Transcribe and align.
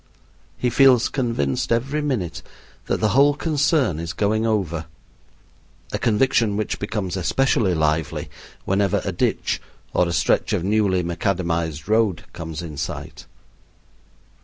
He 0.57 0.71
feels 0.71 1.09
convinced 1.09 1.71
every 1.71 2.01
minute 2.01 2.41
that 2.87 2.99
the 2.99 3.09
whole 3.09 3.35
concern 3.35 3.99
is 3.99 4.13
going 4.13 4.47
over, 4.47 4.85
a 5.93 5.99
conviction 5.99 6.57
which 6.57 6.79
becomes 6.79 7.15
especially 7.15 7.75
lively 7.75 8.27
whenever 8.65 9.03
a 9.05 9.11
ditch 9.11 9.61
or 9.93 10.07
a 10.07 10.11
stretch 10.11 10.53
of 10.53 10.63
newly 10.63 11.03
macadamized 11.03 11.87
road 11.87 12.23
comes 12.33 12.63
in 12.63 12.77
sight. 12.77 13.27